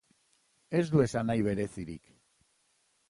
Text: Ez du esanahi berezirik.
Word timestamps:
Ez 0.79 0.81
du 0.95 1.03
esanahi 1.03 1.45
berezirik. 1.49 2.11